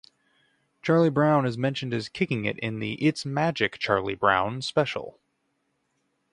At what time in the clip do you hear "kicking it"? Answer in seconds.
2.09-2.57